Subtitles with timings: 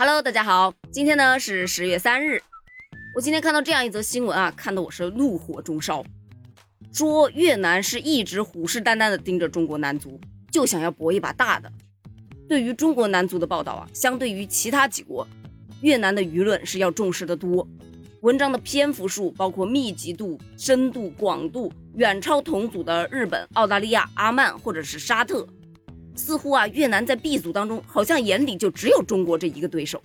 [0.00, 2.40] Hello，大家好，今天呢是十月三日。
[3.16, 6.04] 我今天看到这样一则新闻啊，看得我是怒火中烧。
[6.92, 10.20] 说越南是一直虎视眈眈的盯着中国男足，
[10.52, 11.68] 就想要搏一把大的。
[12.48, 15.26] 对于中国男足的报道啊，相对于其他几国，
[15.80, 17.66] 越南的舆论是要重视的多。
[18.20, 25.44] 文章的篇幅数，包括密集度、深度、广度，远超同组的日本、澳大利亚、阿曼或者是沙特。
[26.18, 30.02] 似乎啊，越南在 B 组当中，好像眼里就只有中国这一个对手。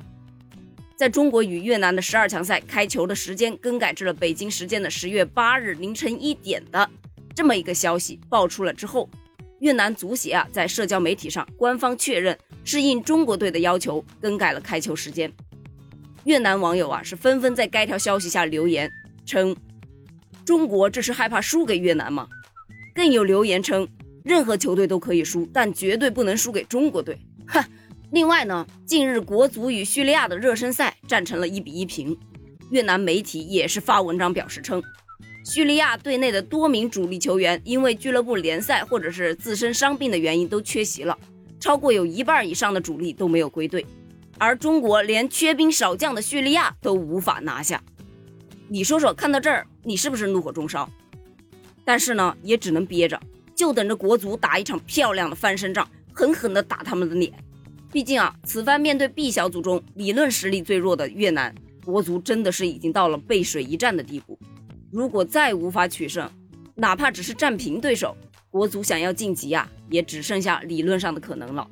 [0.95, 6.88] 在中国与越南的十二强赛开球的时间更改至了北京时间的十月八日凌晨一点的
[7.35, 9.09] 这么一个消息爆出了之后，
[9.59, 15.30] 越南足协啊在社交媒体上官方确认是应中国队的要求更改了开球时间。
[16.25, 18.89] 越南网友啊是纷纷在该条消息下留言
[19.25, 19.53] 称
[20.45, 22.27] ：“中国这是害怕输给越南吗？”
[22.93, 23.88] 更有留言称。
[24.23, 27.19] 任何球队都可以输，但绝对不能输给中国队。
[27.45, 27.67] 哈，
[28.11, 32.17] 另外呢，近日国足与叙利亚的热身赛战成了一比一平。
[32.69, 34.81] 越南媒体也是发文章表示称，
[35.45, 41.17] 叙利亚队内的多名主力球员因为俱乐部联赛或者是自身伤病的原因都缺席了，
[41.59, 43.85] 超过有一半以上的主力都没有归队。
[44.39, 47.83] 而中国连缺兵少将的叙利亚都无法拿下。
[48.69, 50.89] 你说说，看到这儿，你是不是怒火中烧？
[51.85, 53.19] 但是呢，也只能憋着。
[53.55, 57.31] 就等着国足打一场漂亮的翻身仗，狠狠地打他们的脸。
[57.91, 61.53] 毕竟啊，此番面对 B 小组中理论实力最弱的越南，
[61.85, 64.37] 国足真的是已经到了背水一战的地步。
[64.91, 66.29] 如果再无法取胜，
[66.75, 68.17] 哪怕只是战平对手，
[68.49, 71.67] 国足想要晋级啊，也只剩下理论上的可能了。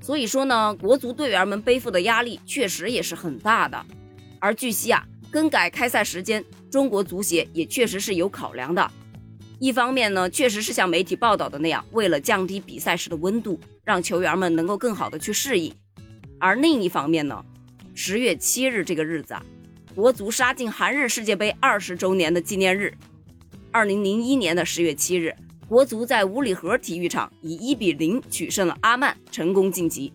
[0.00, 3.84] 所以说呢，国足队员们背负的压力确实也是很大的。
[4.38, 8.90] 而据悉啊，更改开赛时间，中国足协也确实是有考量的。
[9.60, 15.72] 一方面呢，确实是像媒体报道的那样，为了降低比赛时的温度，让球员们能够更好的去适应；
[16.38, 17.44] 而另一方面呢，
[17.92, 19.42] 十月七日这个日子啊，
[19.96, 22.94] 国足杀进韩日世界杯二十周年的纪念日。
[23.72, 25.34] 二零零一年的十月七日，
[25.68, 30.12] 国足在五里河体育场以一比零取胜了阿曼，成功晋级。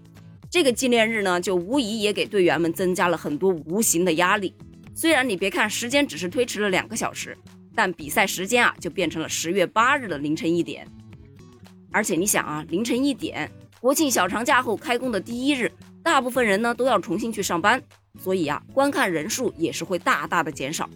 [0.50, 4.56] 这个纪念日呢，就无疑也给队员们增加了很多无形的压力。
[4.96, 7.38] 虽然你别看时间只是推迟了两个小时。
[7.76, 10.88] 但比赛时间啊，就变成了十月八日的凌晨一点。
[11.92, 17.82] 而且你想啊，凌晨一点，国庆小长假后开工的第一日，大部分人呢都要重新去上班，
[18.20, 20.90] 所以啊，观看人数也是会大大的减少。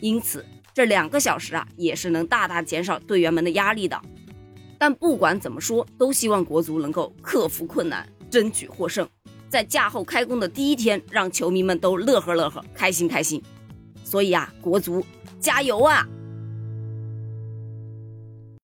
[0.00, 4.00] 因此，这两个小时啊，也是能大大减少队员们的压力的。
[4.78, 9.06] 但不管怎么说，都希望国足能够克服困难，争取获胜，
[9.48, 13.42] 在假后开工的第一天，让球迷们都乐呵乐呵，开心开心。
[14.02, 15.04] 所以啊，国足
[15.38, 16.08] 加油啊！